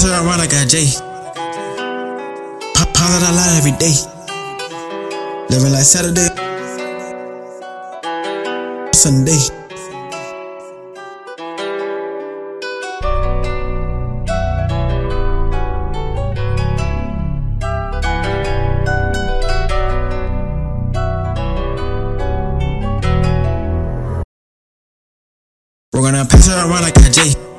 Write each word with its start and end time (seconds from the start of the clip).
pass 0.00 0.08
her 0.08 0.26
around 0.26 0.38
like 0.38 0.52
a 0.52 0.64
J. 0.66 0.86
Pop 2.74 2.88
of 2.88 3.20
that 3.20 3.32
lot 3.34 3.50
every 3.58 3.72
day. 3.72 3.94
Living 5.50 5.72
like 5.72 5.84
Saturday, 5.84 6.28
Sunday. 8.92 9.36
We're 25.92 26.02
gonna 26.02 26.24
pass 26.24 26.46
her 26.48 26.56
around 26.56 26.82
like 26.82 26.96
a 26.96 27.10
J. 27.10 27.49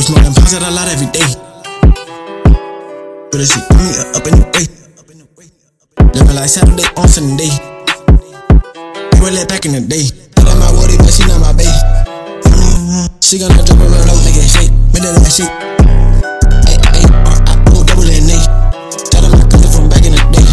We 0.00 0.06
smoking 0.08 0.32
pounds 0.32 0.56
of 0.56 0.64
that 0.64 0.72
lot 0.72 0.88
every 0.88 1.12
day. 1.12 1.28
But 3.28 3.44
she 3.44 3.60
put 3.68 3.76
me 3.84 3.92
up 4.16 4.24
in 4.24 4.32
the 4.40 4.48
way. 4.56 4.64
Living 6.16 6.36
like 6.40 6.48
Saturday 6.48 6.88
on 6.96 7.04
Sunday. 7.04 7.52
We 9.20 9.28
were 9.28 9.44
back 9.44 9.68
in 9.68 9.76
the 9.76 9.84
day. 9.84 10.08
That 10.40 10.56
my 10.56 10.72
woody, 10.72 10.96
but 10.96 11.12
she 11.12 11.28
not 11.28 11.44
my 11.44 11.52
bae. 11.52 11.68
She 13.20 13.36
gonna 13.36 13.60
drop 13.60 13.76
a 13.76 13.84
low, 14.08 14.16
make 14.24 14.40
it 14.40 14.48
shake. 14.48 14.72
Make 14.96 15.04
that 15.04 15.20
ass 15.20 15.36
shake. 15.36 15.52
Ay, 16.64 16.80
ay, 16.80 17.04
R-I-O, 17.36 17.84
double 17.84 18.08
N 18.08 18.32
A. 18.32 18.40
That 19.12 19.28
my 19.28 19.44
cousin 19.52 19.68
from 19.68 19.92
back 19.92 20.08
in 20.08 20.16
the 20.16 20.22
day. 20.32 20.48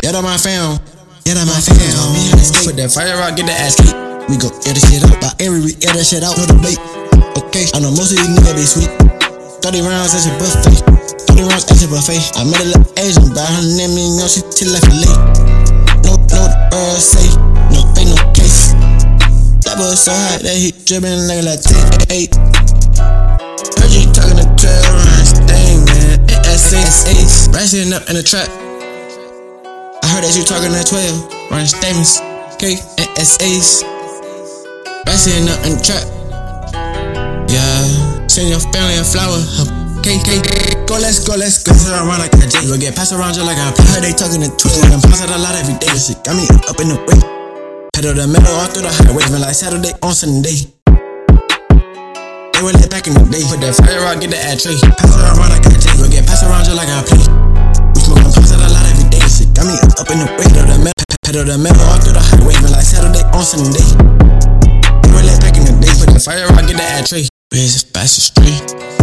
Yeah, 0.00 0.16
that 0.16 0.24
my 0.24 0.40
fam. 0.40 0.80
Yeah, 1.28 1.36
that 1.36 1.44
my 1.44 1.60
fam. 1.60 2.64
Put 2.64 2.80
that 2.80 2.96
fire 2.96 3.20
out, 3.20 3.36
get 3.36 3.44
the 3.44 3.52
ass 3.52 3.76
kicked. 3.76 3.92
We 4.32 4.40
go 4.40 4.48
air 4.64 4.72
the 4.72 4.80
shit 4.80 5.04
out. 5.04 5.20
By 5.20 5.36
every 5.36 5.60
we 5.60 5.76
air 5.84 5.92
that 5.92 6.08
shit 6.08 6.24
out. 6.24 6.40
No 6.40 6.48
debate. 6.48 6.80
Okay, 7.38 7.66
I 7.74 7.78
know 7.78 7.94
most 7.94 8.10
of 8.10 8.18
these 8.18 8.32
niggas 8.34 8.56
be 8.58 8.66
sweet. 8.66 8.90
30 9.62 9.86
rounds 9.86 10.18
at 10.18 10.26
your 10.26 10.34
buffet. 10.42 10.82
30 11.30 11.46
rounds 11.46 11.62
at 11.70 11.78
your 11.78 11.90
buffet. 11.94 12.18
I 12.34 12.42
met 12.42 12.58
a 12.58 12.74
little 12.74 12.90
Asian, 12.98 13.30
by 13.30 13.46
her 13.46 13.62
name, 13.78 13.94
you 13.94 14.18
know 14.18 14.26
she 14.26 14.42
till 14.50 14.74
like 14.74 14.82
a 14.82 14.94
late. 14.98 15.22
No, 16.02 16.18
no, 16.18 16.42
earl 16.74 16.98
say. 16.98 17.30
No 17.70 17.86
fake, 17.94 18.10
no 18.10 18.18
case. 18.34 18.74
That 19.62 19.78
boy 19.78 19.94
so 19.94 20.10
hot 20.10 20.42
that 20.42 20.58
he 20.58 20.74
drippin' 20.88 21.30
like 21.30 21.46
a 21.46 21.54
latte. 21.54 21.78
Heard 23.78 23.92
you 23.94 24.10
talking 24.10 24.42
to 24.42 24.46
12 24.58 24.90
rounds. 24.90 25.38
Dang, 25.46 25.86
man. 25.86 26.18
ASAs. 26.26 27.46
Rising 27.54 27.92
up 27.94 28.10
in 28.10 28.18
the 28.18 28.26
trap. 28.26 28.50
I 30.02 30.06
heard 30.10 30.24
that 30.26 30.34
you 30.34 30.42
talking 30.42 30.74
to 30.74 30.82
12 30.82 31.54
rounds. 31.54 31.78
Statements. 31.78 32.18
And 32.98 33.08
SAs. 33.16 33.86
Rising 35.06 35.46
up 35.46 35.62
in 35.64 35.78
the 35.78 35.82
trap. 35.84 36.19
Yeah, 37.50 38.30
send 38.30 38.48
your 38.48 38.62
family 38.70 38.94
a 38.94 39.04
flower. 39.04 39.42
K, 40.06 40.22
K, 40.22 40.38
K, 40.38 40.86
go, 40.86 40.96
let's 41.02 41.18
go, 41.26 41.34
let's 41.34 41.66
go. 41.66 41.74
Pass 41.74 41.90
it 41.90 41.98
around 41.98 42.22
like 42.22 42.32
a 42.38 42.46
J. 42.46 42.62
You 42.62 42.70
gon' 42.72 42.78
get 42.78 42.94
passed 42.94 43.10
around 43.12 43.34
just 43.34 43.44
like 43.44 43.58
a 43.58 43.74
play. 43.74 43.84
Heard 43.90 44.06
they 44.06 44.14
talking 44.14 44.40
to 44.40 44.48
twins. 44.54 44.86
And 44.86 45.02
pass 45.02 45.20
it 45.20 45.28
a 45.28 45.36
lot 45.36 45.58
every 45.58 45.74
day. 45.82 45.90
This 45.90 46.08
shit 46.08 46.22
got 46.22 46.38
me 46.38 46.46
up 46.70 46.78
in 46.78 46.94
the 46.94 46.96
way. 46.96 47.18
Pedal 47.90 48.14
the 48.14 48.24
metal 48.30 48.54
all 48.54 48.70
through 48.70 48.86
the 48.86 48.92
highway. 48.94 49.26
Been 49.26 49.42
like 49.42 49.58
Saturday 49.58 49.92
on 50.00 50.14
Sunday. 50.14 50.70
They 52.54 52.60
were 52.62 52.70
lit 52.70 52.86
back 52.86 53.10
in 53.10 53.18
the 53.18 53.26
day. 53.28 53.42
Put 53.44 53.60
that 53.66 53.74
fire 53.76 54.06
out, 54.06 54.22
get 54.22 54.30
the 54.30 54.38
ad 54.38 54.56
tray. 54.62 54.78
Pass 54.96 55.10
it 55.10 55.20
around 55.20 55.50
like 55.50 55.66
a 55.66 55.74
J. 55.74 55.84
You 55.98 56.06
gon' 56.06 56.14
get 56.14 56.24
passed 56.30 56.46
around 56.46 56.64
just 56.64 56.78
like 56.78 56.88
a 56.88 57.02
play. 57.02 57.26
We 57.92 58.00
smoking 58.00 58.30
pass 58.30 58.54
it 58.54 58.62
a 58.62 58.68
lot 58.70 58.86
every 58.88 59.10
day. 59.10 59.20
This 59.20 59.42
shit 59.42 59.50
got 59.52 59.66
me 59.66 59.74
up 59.74 60.06
in 60.06 60.22
the 60.22 60.26
way. 60.38 60.46
Pedal 60.48 60.70
the 60.70 60.78
metal, 60.80 61.06
pedal 61.26 61.44
the 61.50 61.56
metal 61.58 61.82
all 61.90 61.98
through 62.00 62.14
the 62.16 62.22
highway. 62.24 62.54
Been 62.62 62.72
like 62.72 62.86
Saturday 62.86 63.26
on 63.34 63.44
Sunday. 63.44 63.84
They 65.04 65.10
were 65.12 65.24
lit 65.26 65.42
back 65.44 65.58
in 65.60 65.68
the 65.68 65.74
day. 65.76 65.92
Put 65.98 66.14
the 66.14 66.22
fire 66.22 66.48
out, 66.48 66.64
get 66.64 66.78
the 66.78 66.86
ad 66.88 67.04
tray. 67.04 67.29
Biz 67.52 67.82
fast 67.92 68.36
and 68.38 68.46
straight. 68.46 68.99